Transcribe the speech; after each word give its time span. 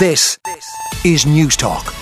This 0.00 0.38
is 1.04 1.26
Newstalk. 1.26 1.99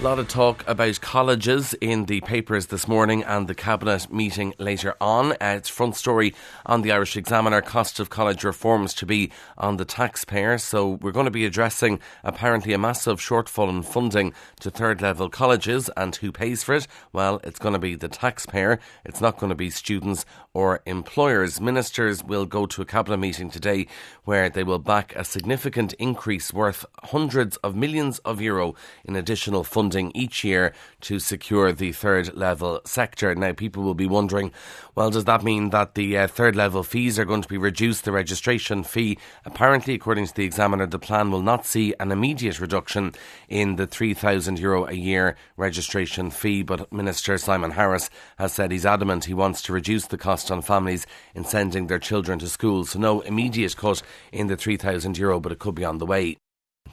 A 0.00 0.04
lot 0.04 0.20
of 0.20 0.28
talk 0.28 0.62
about 0.68 1.00
colleges 1.00 1.74
in 1.80 2.04
the 2.04 2.20
papers 2.20 2.66
this 2.66 2.86
morning 2.86 3.24
and 3.24 3.48
the 3.48 3.54
cabinet 3.54 4.12
meeting 4.12 4.54
later 4.56 4.94
on. 5.00 5.32
Uh, 5.32 5.56
it's 5.56 5.68
front 5.68 5.96
story 5.96 6.36
on 6.64 6.82
the 6.82 6.92
Irish 6.92 7.16
Examiner. 7.16 7.60
Cost 7.60 7.98
of 7.98 8.08
college 8.08 8.44
reforms 8.44 8.94
to 8.94 9.06
be 9.06 9.32
on 9.56 9.76
the 9.76 9.84
taxpayer. 9.84 10.56
So 10.58 10.88
we're 10.88 11.10
going 11.10 11.24
to 11.24 11.32
be 11.32 11.44
addressing 11.44 11.98
apparently 12.22 12.72
a 12.74 12.78
massive 12.78 13.18
shortfall 13.18 13.68
in 13.68 13.82
funding 13.82 14.34
to 14.60 14.70
third 14.70 15.02
level 15.02 15.28
colleges 15.28 15.90
and 15.96 16.14
who 16.14 16.30
pays 16.30 16.62
for 16.62 16.76
it? 16.76 16.86
Well, 17.12 17.40
it's 17.42 17.58
going 17.58 17.72
to 17.72 17.80
be 17.80 17.96
the 17.96 18.06
taxpayer. 18.06 18.78
It's 19.04 19.20
not 19.20 19.38
going 19.38 19.50
to 19.50 19.56
be 19.56 19.68
students 19.68 20.24
or 20.54 20.80
employers. 20.86 21.60
Ministers 21.60 22.22
will 22.22 22.46
go 22.46 22.66
to 22.66 22.82
a 22.82 22.86
cabinet 22.86 23.16
meeting 23.16 23.50
today 23.50 23.88
where 24.24 24.48
they 24.48 24.62
will 24.62 24.78
back 24.78 25.12
a 25.16 25.24
significant 25.24 25.92
increase 25.94 26.52
worth 26.52 26.86
hundreds 27.02 27.56
of 27.58 27.74
millions 27.74 28.20
of 28.20 28.40
euro 28.40 28.76
in 29.04 29.16
additional 29.16 29.64
funding 29.64 29.87
funding 29.88 30.12
each 30.14 30.44
year 30.44 30.74
to 31.00 31.18
secure 31.18 31.72
the 31.72 31.92
third 31.92 32.36
level 32.36 32.78
sector. 32.84 33.34
Now, 33.34 33.54
people 33.54 33.82
will 33.82 33.94
be 33.94 34.06
wondering, 34.06 34.52
well, 34.94 35.10
does 35.10 35.24
that 35.24 35.42
mean 35.42 35.70
that 35.70 35.94
the 35.94 36.18
uh, 36.18 36.26
third 36.26 36.54
level 36.54 36.82
fees 36.82 37.18
are 37.18 37.24
going 37.24 37.40
to 37.40 37.48
be 37.48 37.56
reduced? 37.56 38.04
The 38.04 38.12
registration 38.12 38.84
fee, 38.84 39.16
apparently, 39.46 39.94
according 39.94 40.26
to 40.26 40.34
the 40.34 40.44
examiner, 40.44 40.86
the 40.86 40.98
plan 40.98 41.30
will 41.30 41.40
not 41.40 41.64
see 41.64 41.94
an 41.98 42.12
immediate 42.12 42.60
reduction 42.60 43.14
in 43.48 43.76
the 43.76 43.86
€3,000 43.86 44.58
Euro 44.60 44.86
a 44.86 44.92
year 44.92 45.36
registration 45.56 46.30
fee. 46.30 46.62
But 46.62 46.92
Minister 46.92 47.38
Simon 47.38 47.70
Harris 47.70 48.10
has 48.36 48.52
said 48.52 48.70
he's 48.70 48.84
adamant 48.84 49.24
he 49.24 49.32
wants 49.32 49.62
to 49.62 49.72
reduce 49.72 50.06
the 50.06 50.18
cost 50.18 50.50
on 50.50 50.60
families 50.60 51.06
in 51.34 51.46
sending 51.46 51.86
their 51.86 51.98
children 51.98 52.38
to 52.40 52.48
school. 52.48 52.84
So, 52.84 52.98
no 52.98 53.22
immediate 53.22 53.74
cut 53.74 54.02
in 54.32 54.48
the 54.48 54.56
€3,000 54.58 55.16
Euro, 55.16 55.40
but 55.40 55.52
it 55.52 55.58
could 55.58 55.74
be 55.74 55.86
on 55.86 55.96
the 55.96 56.04
way. 56.04 56.36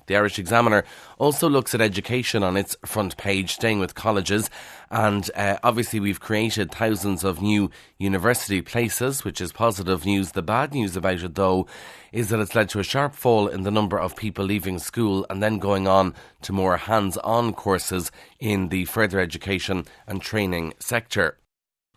The 0.08 0.16
Irish 0.16 0.40
Examiner 0.40 0.84
also 1.18 1.50
looks 1.50 1.74
at 1.74 1.82
education 1.82 2.44
on 2.44 2.58
its 2.58 2.76
front 2.86 3.18
page, 3.18 3.54
staying 3.54 3.80
with 3.80 3.96
colleges. 3.96 4.50
And 4.92 5.30
uh, 5.36 5.58
obviously, 5.64 6.00
we've 6.00 6.20
created 6.20 6.72
thousands 6.72 7.24
of 7.24 7.42
new 7.42 7.72
university 7.98 8.62
places, 8.62 9.24
which 9.24 9.42
is 9.42 9.52
positive 9.52 10.06
news. 10.06 10.32
The 10.32 10.42
bad 10.42 10.74
news 10.74 10.96
about 10.96 11.24
it, 11.24 11.36
though, 11.36 11.68
is 12.12 12.30
that 12.30 12.40
it's 12.40 12.56
led 12.56 12.70
to 12.70 12.80
a 12.80 12.84
sharp 12.84 13.14
fall 13.14 13.48
in 13.48 13.64
the 13.64 13.72
number 13.72 14.00
of 14.00 14.16
people 14.16 14.46
leaving 14.46 14.80
school 14.80 15.26
and 15.30 15.42
then 15.42 15.60
going 15.60 15.88
on 15.88 16.14
to 16.44 16.54
more 16.54 16.78
hands 16.78 17.18
on 17.18 17.54
courses 17.54 18.12
in 18.40 18.70
the 18.70 18.86
further 18.86 19.20
education 19.20 19.86
and 20.08 20.22
training 20.22 20.74
sector. 20.80 21.38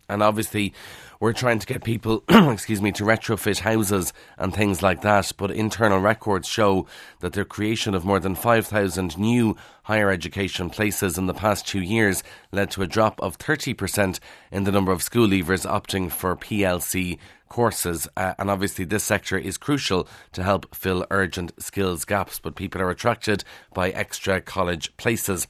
And 0.08 0.22
obviously, 0.22 0.72
we're 1.20 1.32
trying 1.32 1.58
to 1.58 1.66
get 1.66 1.84
people, 1.84 2.22
excuse 2.28 2.80
me, 2.80 2.92
to 2.92 3.04
retrofit 3.04 3.58
houses 3.58 4.12
and 4.38 4.54
things 4.54 4.82
like 4.82 5.02
that. 5.02 5.32
But 5.36 5.50
internal 5.50 5.98
records 5.98 6.48
show 6.48 6.86
that 7.20 7.32
the 7.32 7.44
creation 7.44 7.94
of 7.94 8.04
more 8.04 8.20
than 8.20 8.34
5,000 8.34 9.18
new 9.18 9.56
higher 9.82 10.10
education 10.10 10.70
places 10.70 11.18
in 11.18 11.26
the 11.26 11.34
past 11.34 11.66
two 11.66 11.82
years 11.82 12.22
led 12.52 12.70
to 12.70 12.82
a 12.82 12.86
drop 12.86 13.20
of 13.20 13.38
30% 13.38 14.18
in 14.52 14.64
the 14.64 14.72
number 14.72 14.92
of 14.92 15.02
school 15.02 15.26
leavers 15.26 15.68
opting 15.68 16.10
for 16.10 16.36
PLC 16.36 17.18
courses. 17.48 18.08
Uh, 18.16 18.34
and 18.38 18.50
obviously, 18.50 18.84
this 18.84 19.04
sector 19.04 19.36
is 19.36 19.58
crucial 19.58 20.06
to 20.32 20.42
help 20.42 20.74
fill 20.74 21.06
urgent 21.10 21.52
skills 21.62 22.04
gaps, 22.04 22.38
but 22.38 22.54
people 22.54 22.80
are 22.80 22.90
attracted 22.90 23.44
by 23.74 23.90
extra 23.90 24.40
college 24.40 24.96
places. 24.96 25.48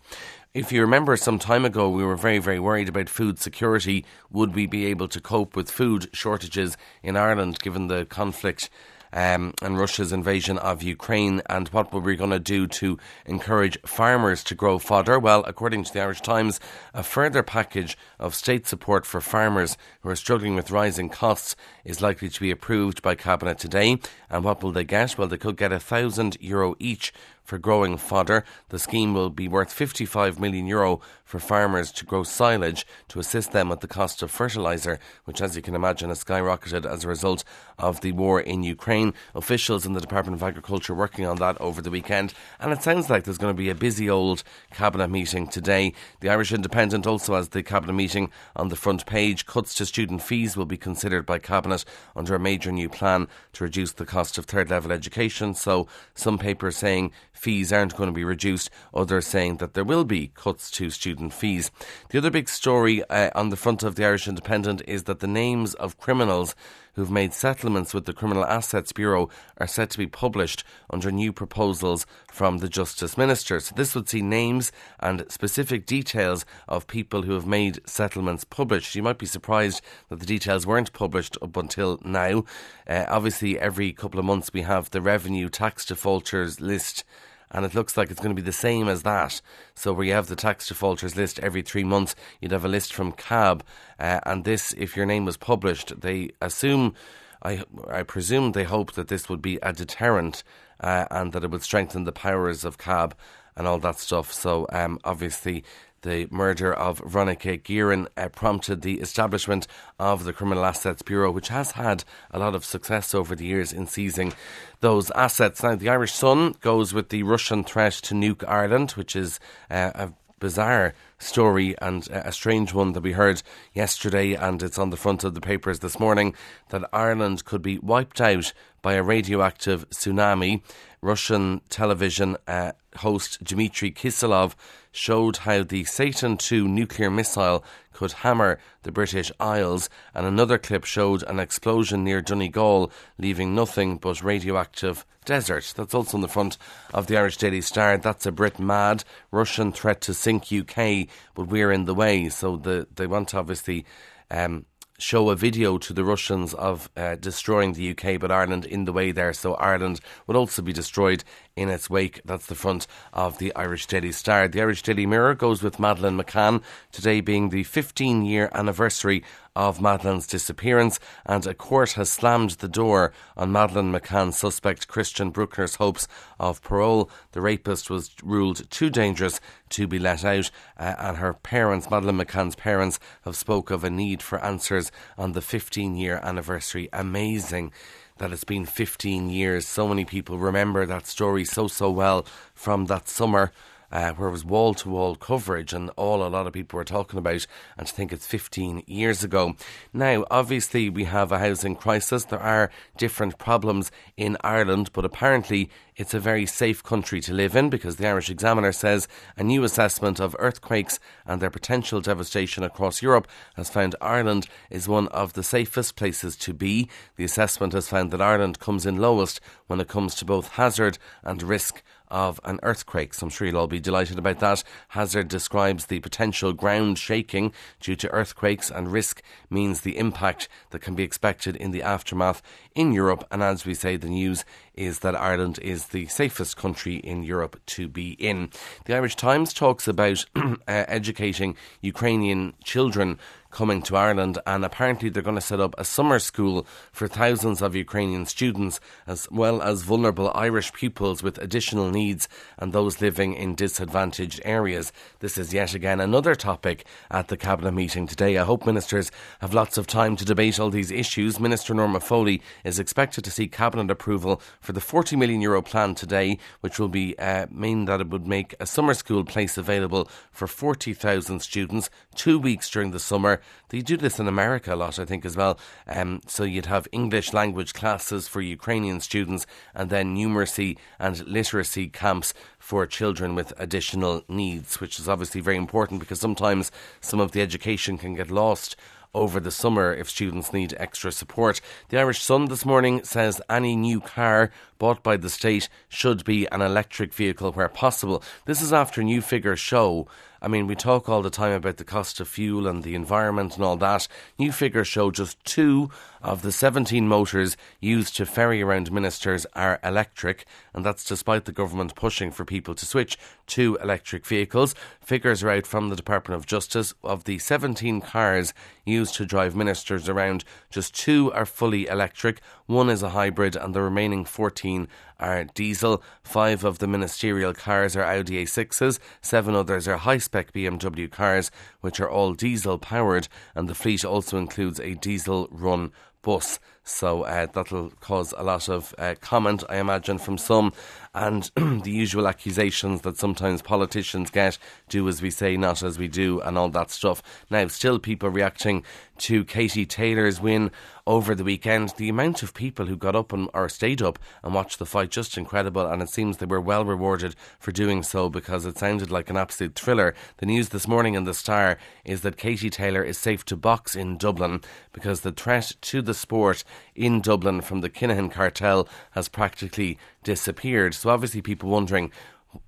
If 0.54 0.72
you 0.72 0.80
remember 0.80 1.14
some 1.18 1.38
time 1.38 1.66
ago, 1.66 1.90
we 1.90 2.02
were 2.02 2.16
very, 2.16 2.38
very 2.38 2.58
worried 2.58 2.88
about 2.88 3.10
food 3.10 3.38
security. 3.38 4.06
Would 4.30 4.54
we 4.54 4.66
be 4.66 4.86
able 4.86 5.06
to 5.08 5.20
cope 5.20 5.54
with 5.54 5.70
food 5.70 6.08
shortages 6.14 6.74
in 7.02 7.18
Ireland 7.18 7.58
given 7.58 7.88
the 7.88 8.06
conflict 8.06 8.70
um, 9.12 9.52
and 9.62 9.78
Russia's 9.78 10.12
invasion 10.12 10.58
of 10.58 10.82
Ukraine, 10.82 11.42
and 11.48 11.68
what 11.68 11.92
were 11.92 12.00
we 12.00 12.16
going 12.16 12.30
to 12.30 12.38
do 12.38 12.66
to 12.66 12.98
encourage 13.26 13.80
farmers 13.86 14.44
to 14.44 14.54
grow 14.54 14.78
fodder? 14.78 15.18
Well, 15.18 15.44
according 15.46 15.84
to 15.84 15.92
the 15.92 16.00
Irish 16.00 16.20
Times, 16.20 16.60
a 16.92 17.02
further 17.02 17.42
package 17.42 17.96
of 18.18 18.34
state 18.34 18.66
support 18.66 19.06
for 19.06 19.20
farmers 19.20 19.76
who 20.00 20.10
are 20.10 20.16
struggling 20.16 20.54
with 20.54 20.70
rising 20.70 21.08
costs 21.08 21.56
is 21.84 22.02
likely 22.02 22.28
to 22.28 22.40
be 22.40 22.50
approved 22.50 23.02
by 23.02 23.14
Cabinet 23.14 23.58
today. 23.58 23.98
And 24.28 24.44
what 24.44 24.62
will 24.62 24.72
they 24.72 24.84
get? 24.84 25.16
Well, 25.16 25.28
they 25.28 25.38
could 25.38 25.56
get 25.56 25.72
a 25.72 25.80
thousand 25.80 26.36
euro 26.40 26.74
each 26.78 27.12
for 27.48 27.58
growing 27.58 27.96
fodder. 27.96 28.44
The 28.68 28.78
scheme 28.78 29.14
will 29.14 29.30
be 29.30 29.48
worth 29.48 29.72
55 29.72 30.38
million 30.38 30.66
euro 30.66 31.00
for 31.24 31.38
farmers 31.38 31.90
to 31.92 32.04
grow 32.04 32.22
silage 32.22 32.86
to 33.08 33.18
assist 33.18 33.52
them 33.52 33.70
with 33.70 33.80
the 33.80 33.88
cost 33.88 34.22
of 34.22 34.30
fertiliser, 34.30 34.98
which, 35.24 35.40
as 35.40 35.56
you 35.56 35.62
can 35.62 35.74
imagine, 35.74 36.10
has 36.10 36.22
skyrocketed 36.22 36.84
as 36.84 37.04
a 37.04 37.08
result 37.08 37.44
of 37.78 38.02
the 38.02 38.12
war 38.12 38.38
in 38.38 38.62
Ukraine. 38.62 39.14
Officials 39.34 39.86
in 39.86 39.94
the 39.94 40.00
Department 40.00 40.36
of 40.36 40.42
Agriculture 40.42 40.94
working 40.94 41.24
on 41.24 41.36
that 41.36 41.58
over 41.58 41.80
the 41.80 41.90
weekend, 41.90 42.34
and 42.60 42.70
it 42.70 42.82
sounds 42.82 43.08
like 43.08 43.24
there's 43.24 43.38
going 43.38 43.54
to 43.54 43.62
be 43.62 43.70
a 43.70 43.74
busy 43.74 44.10
old 44.10 44.42
cabinet 44.70 45.08
meeting 45.08 45.46
today. 45.46 45.94
The 46.20 46.28
Irish 46.28 46.52
Independent 46.52 47.06
also 47.06 47.34
has 47.34 47.48
the 47.48 47.62
cabinet 47.62 47.94
meeting 47.94 48.30
on 48.56 48.68
the 48.68 48.76
front 48.76 49.06
page. 49.06 49.46
Cuts 49.46 49.72
to 49.76 49.86
student 49.86 50.22
fees 50.22 50.54
will 50.54 50.66
be 50.66 50.76
considered 50.76 51.24
by 51.24 51.38
cabinet 51.38 51.86
under 52.14 52.34
a 52.34 52.40
major 52.40 52.72
new 52.72 52.90
plan 52.90 53.26
to 53.54 53.64
reduce 53.64 53.92
the 53.92 54.04
cost 54.04 54.36
of 54.36 54.44
third 54.44 54.68
level 54.68 54.92
education. 54.92 55.54
So 55.54 55.88
some 56.14 56.36
papers 56.36 56.76
saying 56.76 57.12
fees 57.38 57.72
aren't 57.72 57.96
going 57.96 58.08
to 58.08 58.14
be 58.14 58.24
reduced, 58.24 58.70
others 58.92 59.26
saying 59.26 59.56
that 59.58 59.74
there 59.74 59.84
will 59.84 60.04
be 60.04 60.28
cuts 60.34 60.70
to 60.72 60.90
student 60.90 61.32
fees. 61.32 61.70
The 62.10 62.18
other 62.18 62.30
big 62.30 62.48
story 62.48 63.02
uh, 63.04 63.30
on 63.34 63.48
the 63.50 63.56
front 63.56 63.82
of 63.82 63.94
the 63.94 64.04
Irish 64.04 64.28
Independent 64.28 64.82
is 64.86 65.04
that 65.04 65.20
the 65.20 65.26
names 65.26 65.74
of 65.74 65.98
criminals 65.98 66.54
who've 66.98 67.10
made 67.12 67.32
settlements 67.32 67.94
with 67.94 68.06
the 68.06 68.12
Criminal 68.12 68.44
Assets 68.44 68.90
Bureau 68.90 69.30
are 69.58 69.68
set 69.68 69.88
to 69.90 69.98
be 69.98 70.08
published 70.08 70.64
under 70.90 71.12
new 71.12 71.32
proposals 71.32 72.06
from 72.28 72.58
the 72.58 72.68
Justice 72.68 73.16
Minister. 73.16 73.60
So 73.60 73.72
this 73.76 73.94
would 73.94 74.08
see 74.08 74.20
names 74.20 74.72
and 74.98 75.24
specific 75.30 75.86
details 75.86 76.44
of 76.66 76.88
people 76.88 77.22
who 77.22 77.34
have 77.34 77.46
made 77.46 77.88
settlements 77.88 78.42
published. 78.42 78.96
You 78.96 79.04
might 79.04 79.18
be 79.18 79.26
surprised 79.26 79.80
that 80.08 80.18
the 80.18 80.26
details 80.26 80.66
weren't 80.66 80.92
published 80.92 81.38
up 81.40 81.56
until 81.56 82.00
now. 82.04 82.44
Uh, 82.88 83.04
obviously, 83.06 83.60
every 83.60 83.92
couple 83.92 84.18
of 84.18 84.26
months 84.26 84.52
we 84.52 84.62
have 84.62 84.90
the 84.90 85.00
revenue 85.00 85.48
tax 85.48 85.84
defaulters 85.84 86.60
list 86.60 87.04
and 87.50 87.64
it 87.64 87.74
looks 87.74 87.96
like 87.96 88.10
it's 88.10 88.20
going 88.20 88.34
to 88.34 88.40
be 88.40 88.44
the 88.44 88.52
same 88.52 88.88
as 88.88 89.02
that. 89.02 89.40
So 89.74 89.92
where 89.92 90.06
you 90.06 90.12
have 90.12 90.26
the 90.26 90.36
tax 90.36 90.68
defaulters 90.68 91.16
list 91.16 91.38
every 91.40 91.62
three 91.62 91.84
months, 91.84 92.14
you'd 92.40 92.52
have 92.52 92.64
a 92.64 92.68
list 92.68 92.92
from 92.92 93.12
CAB, 93.12 93.64
uh, 93.98 94.20
and 94.24 94.44
this, 94.44 94.74
if 94.76 94.96
your 94.96 95.06
name 95.06 95.24
was 95.24 95.36
published, 95.36 96.00
they 96.00 96.30
assume. 96.40 96.94
I, 97.40 97.62
I 97.88 98.02
presume 98.02 98.50
they 98.50 98.64
hope 98.64 98.94
that 98.94 99.06
this 99.06 99.28
would 99.28 99.40
be 99.40 99.60
a 99.62 99.72
deterrent 99.72 100.42
uh, 100.80 101.04
and 101.08 101.32
that 101.32 101.44
it 101.44 101.52
would 101.52 101.62
strengthen 101.62 102.02
the 102.02 102.10
powers 102.10 102.64
of 102.64 102.78
CAB 102.78 103.14
and 103.56 103.66
all 103.66 103.78
that 103.78 103.98
stuff. 103.98 104.32
So, 104.32 104.66
um, 104.70 104.98
obviously, 105.04 105.64
the 106.08 106.26
murder 106.30 106.72
of 106.72 106.98
Veronica 106.98 107.56
Guerin 107.56 108.08
uh, 108.16 108.28
prompted 108.28 108.82
the 108.82 109.00
establishment 109.00 109.66
of 109.98 110.24
the 110.24 110.32
Criminal 110.32 110.64
Assets 110.64 111.02
Bureau, 111.02 111.30
which 111.30 111.48
has 111.48 111.72
had 111.72 112.04
a 112.30 112.38
lot 112.38 112.54
of 112.54 112.64
success 112.64 113.14
over 113.14 113.36
the 113.36 113.44
years 113.44 113.72
in 113.72 113.86
seizing 113.86 114.32
those 114.80 115.10
assets. 115.10 115.62
Now, 115.62 115.74
the 115.74 115.88
Irish 115.88 116.12
Sun 116.12 116.54
goes 116.60 116.94
with 116.94 117.10
the 117.10 117.22
Russian 117.22 117.62
threat 117.62 117.92
to 117.92 118.14
nuke 118.14 118.42
Ireland, 118.48 118.92
which 118.92 119.14
is 119.14 119.38
uh, 119.70 119.90
a 119.94 120.12
bizarre 120.40 120.94
story 121.18 121.76
and 121.80 122.08
a 122.10 122.32
strange 122.32 122.72
one 122.72 122.92
that 122.92 123.02
we 123.02 123.12
heard 123.12 123.42
yesterday, 123.72 124.34
and 124.34 124.62
it's 124.62 124.78
on 124.78 124.90
the 124.90 124.96
front 124.96 125.24
of 125.24 125.34
the 125.34 125.40
papers 125.40 125.80
this 125.80 125.98
morning 125.98 126.34
that 126.70 126.88
Ireland 126.92 127.44
could 127.44 127.62
be 127.62 127.78
wiped 127.78 128.20
out 128.20 128.52
by 128.82 128.94
a 128.94 129.02
radioactive 129.02 129.88
tsunami. 129.90 130.62
Russian 131.00 131.60
television 131.68 132.36
uh, 132.46 132.72
host 132.96 133.42
Dmitry 133.42 133.90
Kiselov 133.90 134.54
showed 134.92 135.38
how 135.38 135.62
the 135.62 135.84
Satan 135.84 136.38
II 136.50 136.62
nuclear 136.62 137.10
missile 137.10 137.64
could 137.92 138.12
hammer 138.12 138.58
the 138.82 138.92
British 138.92 139.32
Isles, 139.40 139.90
and 140.14 140.24
another 140.24 140.56
clip 140.56 140.84
showed 140.84 141.24
an 141.24 141.40
explosion 141.40 142.04
near 142.04 142.20
Donegal, 142.20 142.92
leaving 143.18 143.54
nothing 143.54 143.96
but 143.96 144.22
radioactive 144.22 145.04
desert. 145.24 145.74
That's 145.76 145.94
also 145.94 146.16
on 146.16 146.20
the 146.22 146.28
front 146.28 146.56
of 146.94 147.06
the 147.06 147.16
Irish 147.16 147.36
Daily 147.36 147.60
Star. 147.60 147.98
That's 147.98 148.24
a 148.24 148.32
Brit 148.32 148.58
mad. 148.58 149.04
Russian 149.30 149.72
threat 149.72 150.00
to 150.02 150.14
sink 150.14 150.52
UK, 150.52 151.07
but 151.34 151.48
we're 151.48 151.72
in 151.72 151.84
the 151.84 151.94
way. 151.94 152.28
So 152.28 152.56
the, 152.56 152.86
they 152.94 153.06
want 153.06 153.28
to 153.28 153.38
obviously 153.38 153.84
um, 154.30 154.66
show 154.98 155.30
a 155.30 155.36
video 155.36 155.78
to 155.78 155.92
the 155.92 156.04
Russians 156.04 156.54
of 156.54 156.90
uh, 156.96 157.14
destroying 157.14 157.72
the 157.72 157.90
UK, 157.90 158.20
but 158.20 158.32
Ireland 158.32 158.64
in 158.64 158.84
the 158.84 158.92
way 158.92 159.12
there. 159.12 159.32
So 159.32 159.54
Ireland 159.54 160.00
would 160.26 160.36
also 160.36 160.60
be 160.60 160.72
destroyed 160.72 161.22
in 161.58 161.68
its 161.68 161.90
wake. 161.90 162.20
That's 162.24 162.46
the 162.46 162.54
front 162.54 162.86
of 163.12 163.38
the 163.38 163.54
Irish 163.56 163.86
Daily 163.86 164.12
Star. 164.12 164.46
The 164.46 164.60
Irish 164.60 164.82
Daily 164.82 165.06
Mirror 165.06 165.34
goes 165.34 165.62
with 165.62 165.80
Madeleine 165.80 166.16
McCann, 166.16 166.62
today 166.92 167.20
being 167.20 167.48
the 167.48 167.64
15 167.64 168.24
year 168.24 168.48
anniversary 168.54 169.24
of 169.56 169.80
Madeleine's 169.80 170.28
disappearance, 170.28 171.00
and 171.26 171.44
a 171.44 171.52
court 171.52 171.92
has 171.94 172.08
slammed 172.10 172.50
the 172.50 172.68
door 172.68 173.12
on 173.36 173.50
Madeleine 173.50 173.92
McCann's 173.92 174.38
suspect 174.38 174.86
Christian 174.86 175.30
Bruckner's 175.30 175.74
hopes 175.74 176.06
of 176.38 176.62
parole. 176.62 177.10
The 177.32 177.40
rapist 177.40 177.90
was 177.90 178.12
ruled 178.22 178.70
too 178.70 178.88
dangerous 178.88 179.40
to 179.70 179.88
be 179.88 179.98
let 179.98 180.24
out, 180.24 180.52
uh, 180.78 180.94
and 180.98 181.16
her 181.16 181.34
parents, 181.34 181.90
Madeleine 181.90 182.18
McCann's 182.18 182.54
parents, 182.54 183.00
have 183.22 183.34
spoke 183.34 183.72
of 183.72 183.82
a 183.82 183.90
need 183.90 184.22
for 184.22 184.38
answers 184.44 184.92
on 185.16 185.32
the 185.32 185.42
15 185.42 185.96
year 185.96 186.20
anniversary. 186.22 186.88
Amazing 186.92 187.72
that 188.18 188.32
it's 188.32 188.44
been 188.44 188.66
15 188.66 189.30
years. 189.30 189.66
So 189.66 189.88
many 189.88 190.04
people 190.04 190.38
remember 190.38 190.86
that 190.86 191.06
story 191.06 191.44
so, 191.44 191.68
so 191.68 191.90
well 191.90 192.26
from 192.54 192.86
that 192.86 193.08
summer 193.08 193.52
uh, 193.90 194.12
where 194.12 194.28
it 194.28 194.32
was 194.32 194.44
wall 194.44 194.74
to 194.74 194.88
wall 194.88 195.16
coverage 195.16 195.72
and 195.72 195.90
all 195.96 196.26
a 196.26 196.28
lot 196.28 196.46
of 196.46 196.52
people 196.52 196.76
were 196.76 196.84
talking 196.84 197.18
about, 197.18 197.46
and 197.76 197.86
to 197.86 197.92
think 197.92 198.12
it's 198.12 198.26
15 198.26 198.82
years 198.86 199.24
ago. 199.24 199.54
Now, 199.92 200.24
obviously, 200.30 200.88
we 200.90 201.04
have 201.04 201.32
a 201.32 201.38
housing 201.38 201.76
crisis. 201.76 202.24
There 202.24 202.40
are 202.40 202.70
different 202.96 203.38
problems 203.38 203.90
in 204.16 204.36
Ireland, 204.42 204.90
but 204.92 205.04
apparently, 205.04 205.70
it's 205.98 206.14
a 206.14 206.20
very 206.20 206.46
safe 206.46 206.84
country 206.84 207.20
to 207.22 207.34
live 207.34 207.56
in 207.56 207.70
because 207.70 207.96
the 207.96 208.06
Irish 208.06 208.30
Examiner 208.30 208.70
says 208.70 209.08
a 209.36 209.42
new 209.42 209.64
assessment 209.64 210.20
of 210.20 210.36
earthquakes 210.38 211.00
and 211.26 211.42
their 211.42 211.50
potential 211.50 212.00
devastation 212.00 212.62
across 212.62 213.02
Europe 213.02 213.26
has 213.56 213.68
found 213.68 213.96
Ireland 214.00 214.46
is 214.70 214.86
one 214.86 215.08
of 215.08 215.32
the 215.32 215.42
safest 215.42 215.96
places 215.96 216.36
to 216.36 216.54
be. 216.54 216.88
The 217.16 217.24
assessment 217.24 217.72
has 217.72 217.88
found 217.88 218.12
that 218.12 218.22
Ireland 218.22 218.60
comes 218.60 218.86
in 218.86 218.98
lowest 218.98 219.40
when 219.66 219.80
it 219.80 219.88
comes 219.88 220.14
to 220.16 220.24
both 220.24 220.52
hazard 220.52 220.98
and 221.24 221.42
risk 221.42 221.82
of 222.10 222.40
an 222.44 222.58
earthquake. 222.62 223.14
So 223.14 223.26
I'm 223.26 223.30
sure 223.30 223.46
you'll 223.46 223.58
all 223.58 223.66
be 223.66 223.80
delighted 223.80 224.18
about 224.18 224.40
that. 224.40 224.64
Hazard 224.88 225.28
describes 225.28 225.86
the 225.86 226.00
potential 226.00 226.52
ground 226.52 226.98
shaking 226.98 227.52
due 227.80 227.96
to 227.96 228.10
earthquakes, 228.10 228.70
and 228.70 228.92
risk 228.92 229.22
means 229.50 229.80
the 229.80 229.98
impact 229.98 230.48
that 230.70 230.80
can 230.80 230.94
be 230.94 231.02
expected 231.02 231.56
in 231.56 231.70
the 231.70 231.82
aftermath 231.82 232.42
in 232.74 232.92
Europe. 232.92 233.26
And 233.30 233.42
as 233.42 233.64
we 233.64 233.74
say, 233.74 233.96
the 233.96 234.08
news 234.08 234.44
is 234.78 235.00
that 235.00 235.16
Ireland 235.16 235.58
is 235.60 235.86
the 235.86 236.06
safest 236.06 236.56
country 236.56 236.96
in 236.96 237.24
Europe 237.24 237.60
to 237.66 237.88
be 237.88 238.12
in. 238.12 238.50
The 238.84 238.94
Irish 238.94 239.16
Times 239.16 239.52
talks 239.52 239.88
about 239.88 240.24
uh, 240.36 240.52
educating 240.66 241.56
Ukrainian 241.82 242.54
children 242.62 243.18
coming 243.50 243.80
to 243.82 243.96
Ireland, 243.96 244.38
and 244.46 244.64
apparently 244.64 245.08
they're 245.08 245.22
going 245.22 245.34
to 245.34 245.40
set 245.40 245.60
up 245.60 245.74
a 245.78 245.84
summer 245.84 246.18
school 246.18 246.66
for 246.92 247.08
thousands 247.08 247.62
of 247.62 247.74
Ukrainian 247.74 248.26
students, 248.26 248.78
as 249.06 249.26
well 249.30 249.62
as 249.62 249.82
vulnerable 249.82 250.30
Irish 250.34 250.72
pupils 250.72 251.22
with 251.22 251.38
additional 251.38 251.90
needs 251.90 252.28
and 252.58 252.72
those 252.72 253.00
living 253.00 253.34
in 253.34 253.54
disadvantaged 253.54 254.40
areas. 254.44 254.92
This 255.20 255.38
is 255.38 255.54
yet 255.54 255.74
again 255.74 256.00
another 256.00 256.34
topic 256.34 256.84
at 257.10 257.28
the 257.28 257.36
Cabinet 257.36 257.72
meeting 257.72 258.06
today. 258.06 258.36
I 258.36 258.44
hope 258.44 258.66
ministers 258.66 259.10
have 259.40 259.54
lots 259.54 259.78
of 259.78 259.86
time 259.86 260.16
to 260.16 260.24
debate 260.24 260.60
all 260.60 260.70
these 260.70 260.90
issues. 260.90 261.40
Minister 261.40 261.72
Norma 261.74 262.00
Foley 262.00 262.42
is 262.64 262.78
expected 262.78 263.24
to 263.24 263.30
see 263.30 263.48
Cabinet 263.48 263.90
approval 263.90 264.42
for 264.68 264.74
the 264.74 264.82
40 264.82 265.16
million 265.16 265.40
euro 265.40 265.62
plan 265.62 265.94
today, 265.94 266.38
which 266.60 266.78
will 266.78 266.90
be 266.90 267.18
uh, 267.18 267.46
mean 267.50 267.86
that 267.86 268.02
it 268.02 268.10
would 268.10 268.26
make 268.26 268.54
a 268.60 268.66
summer 268.66 268.92
school 268.92 269.24
place 269.24 269.56
available 269.56 270.10
for 270.30 270.46
40,000 270.46 271.40
students 271.40 271.88
two 272.14 272.38
weeks 272.38 272.68
during 272.68 272.90
the 272.90 272.98
summer 272.98 273.40
they 273.70 273.80
do 273.80 273.96
this 273.96 274.18
in 274.18 274.28
America 274.28 274.74
a 274.74 274.76
lot, 274.76 274.98
I 274.98 275.04
think, 275.04 275.24
as 275.24 275.36
well. 275.36 275.58
Um, 275.86 276.20
so 276.26 276.44
you'd 276.44 276.66
have 276.66 276.88
English 276.92 277.32
language 277.32 277.74
classes 277.74 278.28
for 278.28 278.40
Ukrainian 278.40 279.00
students 279.00 279.46
and 279.74 279.90
then 279.90 280.16
numeracy 280.16 280.76
and 280.98 281.26
literacy 281.26 281.88
camps 281.88 282.32
for 282.58 282.86
children 282.86 283.34
with 283.34 283.52
additional 283.58 284.22
needs, 284.28 284.80
which 284.80 284.98
is 284.98 285.08
obviously 285.08 285.40
very 285.40 285.56
important 285.56 286.00
because 286.00 286.20
sometimes 286.20 286.70
some 287.00 287.20
of 287.20 287.32
the 287.32 287.42
education 287.42 287.98
can 287.98 288.14
get 288.14 288.30
lost 288.30 288.76
over 289.14 289.40
the 289.40 289.50
summer 289.50 289.92
if 289.92 290.08
students 290.08 290.52
need 290.52 290.74
extra 290.78 291.12
support. 291.12 291.60
The 291.88 291.98
Irish 291.98 292.22
Sun 292.22 292.46
this 292.46 292.64
morning 292.64 293.04
says 293.04 293.40
any 293.48 293.76
new 293.76 294.00
car 294.00 294.50
bought 294.78 295.02
by 295.02 295.16
the 295.16 295.30
state 295.30 295.68
should 295.88 296.24
be 296.24 296.46
an 296.46 296.62
electric 296.62 297.12
vehicle 297.12 297.52
where 297.52 297.68
possible. 297.68 298.22
This 298.46 298.62
is 298.62 298.72
after 298.72 299.02
new 299.02 299.20
figures 299.20 299.60
show 299.60 300.08
I 300.40 300.46
mean, 300.46 300.68
we 300.68 300.76
talk 300.76 301.08
all 301.08 301.22
the 301.22 301.30
time 301.30 301.52
about 301.52 301.78
the 301.78 301.84
cost 301.84 302.20
of 302.20 302.28
fuel 302.28 302.68
and 302.68 302.84
the 302.84 302.94
environment 302.94 303.56
and 303.56 303.64
all 303.64 303.76
that. 303.78 304.06
New 304.38 304.52
figures 304.52 304.86
show 304.86 305.10
just 305.10 305.42
two 305.44 305.90
of 306.22 306.42
the 306.42 306.52
17 306.52 307.08
motors 307.08 307.56
used 307.80 308.14
to 308.16 308.26
ferry 308.26 308.62
around 308.62 308.92
ministers 308.92 309.46
are 309.54 309.80
electric, 309.82 310.46
and 310.72 310.84
that's 310.84 311.04
despite 311.04 311.44
the 311.44 311.52
government 311.52 311.96
pushing 311.96 312.30
for 312.30 312.44
people 312.44 312.74
to 312.76 312.86
switch 312.86 313.18
to 313.48 313.78
electric 313.82 314.24
vehicles. 314.26 314.76
Figures 315.00 315.42
are 315.42 315.50
out 315.50 315.66
from 315.66 315.88
the 315.88 315.96
Department 315.96 316.38
of 316.38 316.46
Justice. 316.46 316.94
Of 317.02 317.24
the 317.24 317.38
17 317.38 318.00
cars 318.00 318.54
used 318.84 319.16
to 319.16 319.26
drive 319.26 319.56
ministers 319.56 320.08
around, 320.08 320.44
just 320.70 320.94
two 320.94 321.32
are 321.32 321.46
fully 321.46 321.88
electric, 321.88 322.40
one 322.66 322.90
is 322.90 323.02
a 323.02 323.10
hybrid, 323.10 323.56
and 323.56 323.74
the 323.74 323.82
remaining 323.82 324.24
14 324.68 324.88
are 325.18 325.44
diesel. 325.44 326.02
Five 326.22 326.62
of 326.62 326.78
the 326.78 326.86
ministerial 326.86 327.54
cars 327.54 327.96
are 327.96 328.04
Audi 328.04 328.44
A6s, 328.44 328.98
seven 329.22 329.54
others 329.54 329.88
are 329.88 329.96
high 329.96 330.18
spec 330.18 330.52
BMW 330.52 331.10
cars, 331.10 331.50
which 331.80 332.00
are 332.00 332.10
all 332.10 332.34
diesel 332.34 332.78
powered, 332.78 333.28
and 333.54 333.68
the 333.68 333.74
fleet 333.74 334.04
also 334.04 334.36
includes 334.36 334.78
a 334.78 334.94
diesel 334.94 335.48
run 335.50 335.90
bus. 336.22 336.60
So 336.84 337.22
uh, 337.22 337.46
that'll 337.46 337.90
cause 338.00 338.34
a 338.36 338.42
lot 338.42 338.68
of 338.68 338.94
uh, 338.98 339.14
comment, 339.20 339.64
I 339.68 339.76
imagine, 339.78 340.18
from 340.18 340.38
some, 340.38 340.72
and 341.18 341.50
the 341.82 341.90
usual 341.90 342.28
accusations 342.28 343.00
that 343.00 343.18
sometimes 343.18 343.60
politicians 343.60 344.30
get 344.30 344.56
do 344.88 345.08
as 345.08 345.20
we 345.20 345.30
say, 345.30 345.56
not 345.56 345.82
as 345.82 345.98
we 345.98 346.06
do, 346.06 346.40
and 346.40 346.56
all 346.56 346.68
that 346.68 346.90
stuff. 346.90 347.22
Now, 347.50 347.66
still 347.66 347.98
people 347.98 348.30
reacting 348.30 348.84
to 349.18 349.44
Katie 349.44 349.84
Taylor's 349.84 350.40
win 350.40 350.70
over 351.08 351.34
the 351.34 351.42
weekend. 351.42 351.94
The 351.96 352.08
amount 352.08 352.42
of 352.42 352.54
people 352.54 352.86
who 352.86 352.96
got 352.96 353.16
up 353.16 353.32
and 353.32 353.48
or 353.52 353.68
stayed 353.68 354.00
up 354.00 354.18
and 354.44 354.54
watched 354.54 354.78
the 354.78 354.86
fight 354.86 355.10
just 355.10 355.36
incredible, 355.36 355.86
and 355.86 356.00
it 356.00 356.08
seems 356.08 356.36
they 356.36 356.46
were 356.46 356.60
well 356.60 356.84
rewarded 356.84 357.34
for 357.58 357.72
doing 357.72 358.02
so 358.02 358.28
because 358.28 358.64
it 358.64 358.78
sounded 358.78 359.10
like 359.10 359.28
an 359.28 359.36
absolute 359.36 359.74
thriller. 359.74 360.14
The 360.36 360.46
news 360.46 360.68
this 360.68 360.86
morning 360.86 361.14
in 361.14 361.24
the 361.24 361.34
Star 361.34 361.78
is 362.04 362.20
that 362.20 362.36
Katie 362.36 362.70
Taylor 362.70 363.02
is 363.02 363.18
safe 363.18 363.44
to 363.46 363.56
box 363.56 363.96
in 363.96 364.18
Dublin 364.18 364.60
because 364.92 365.22
the 365.22 365.32
threat 365.32 365.72
to 365.80 366.00
the 366.00 366.14
sport 366.14 366.62
in 366.98 367.20
Dublin 367.20 367.60
from 367.60 367.80
the 367.80 367.88
Kinahan 367.88 368.30
cartel 368.30 368.88
has 369.12 369.28
practically 369.28 369.98
disappeared. 370.24 370.94
So 370.94 371.10
obviously, 371.10 371.40
people 371.40 371.70
wondering 371.70 372.10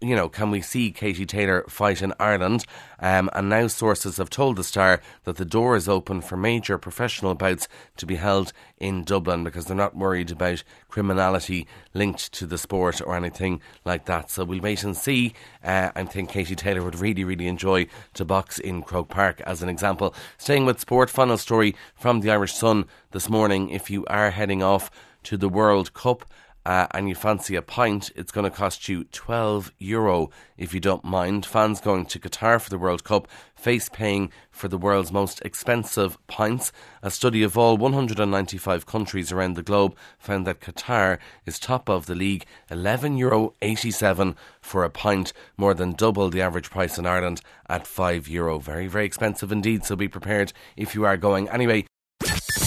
you 0.01 0.15
know, 0.15 0.29
can 0.29 0.51
we 0.51 0.61
see 0.61 0.91
Katie 0.91 1.27
Taylor 1.27 1.65
fight 1.69 2.03
in 2.03 2.13
Ireland? 2.21 2.65
Um, 2.99 3.31
and 3.33 3.49
now 3.49 3.67
sources 3.67 4.19
have 4.19 4.31
told 4.31 4.57
the 4.57 4.65
Star 4.65 5.01
that 5.25 5.37
the 5.37 5.45
door 5.45 5.75
is 5.75 5.89
open 5.89 6.21
for 6.21 6.37
major 6.37 6.79
professional 6.79 7.35
bouts 7.35 7.67
to 7.97 8.07
be 8.07 8.17
held 8.17 8.53
in 8.79 9.05
Dublin 9.05 9.43
because 9.45 9.67
they're 9.67 9.77
not 9.77 9.97
worried 9.97 10.31
about 10.31 10.63
criminality 10.89 11.67
linked 11.95 12.33
to 12.33 12.47
the 12.47 12.59
sport 12.59 13.01
or 13.01 13.17
anything 13.17 13.61
like 13.85 14.05
that. 14.07 14.31
So 14.31 14.45
we'll 14.45 14.61
wait 14.61 14.85
and 14.85 14.97
see. 14.97 15.35
Uh, 15.65 15.91
I 15.95 16.05
think 16.05 16.31
Katie 16.31 16.57
Taylor 16.57 16.83
would 16.83 16.99
really, 16.99 17.25
really 17.25 17.47
enjoy 17.47 17.87
to 18.15 18.25
box 18.25 18.59
in 18.59 18.83
Croke 18.83 19.09
Park 19.09 19.41
as 19.43 19.63
an 19.63 19.69
example. 19.69 20.15
Staying 20.39 20.67
with 20.67 20.81
sport, 20.81 21.11
final 21.11 21.39
story 21.39 21.75
from 21.95 22.21
the 22.21 22.31
Irish 22.31 22.55
Sun 22.55 22.87
this 23.13 23.29
morning. 23.29 23.71
If 23.71 23.91
you 23.91 24.05
are 24.07 24.31
heading 24.31 24.63
off 24.63 24.91
to 25.25 25.37
the 25.37 25.49
World 25.49 25.95
Cup, 25.95 26.25
uh, 26.67 26.87
and 26.93 27.09
you 27.09 27.15
fancy 27.15 27.57
a 27.57 27.63
pint, 27.63 28.11
it's 28.15 28.33
going 28.33 28.45
to 28.45 28.57
cost 28.57 28.89
you 28.89 29.05
12 29.05 29.73
euro 29.79 30.31
if 30.59 30.75
you 30.75 30.81
don't 30.81 31.05
mind. 31.05 31.47
Fans 31.47 31.81
going 31.81 32.05
to 32.07 32.19
Qatar 32.19 32.61
for 32.61 32.69
the 32.69 32.79
World 32.79 33.03
Cup 33.03 33.29
face 33.55 33.89
paying 33.89 34.31
for 34.51 34.69
the 34.69 34.79
world's 34.79 35.13
most 35.13 35.41
expensive 35.43 36.19
pints. 36.27 36.71
A 37.03 37.11
study 37.11 37.43
of 37.43 37.57
all 37.57 37.77
195 37.77 38.85
countries 38.85 39.33
around 39.33 39.55
the 39.55 39.63
globe 39.63 39.97
found 40.19 40.47
that 40.47 40.61
Qatar 40.61 41.19
is 41.47 41.59
top 41.59 41.89
of 41.89 42.07
the 42.07 42.15
league, 42.15 42.45
11 42.71 43.17
euro 43.17 43.55
87 43.63 44.37
for 44.61 44.85
a 44.85 44.91
pint, 44.91 45.33
more 45.57 45.75
than 45.75 45.93
double 45.93 46.29
the 46.29 46.43
average 46.43 46.71
price 46.71 46.99
in 46.99 47.07
Ireland 47.07 47.41
at 47.69 47.87
5 47.87 48.29
euro. 48.29 48.59
Very, 48.59 48.87
very 48.87 49.07
expensive 49.07 49.51
indeed, 49.51 49.85
so 49.85 49.97
be 49.97 50.09
prepared 50.09 50.53
if 50.77 50.95
you 50.95 51.05
are 51.05 51.17
going. 51.17 51.49
Anyway, 51.49 51.87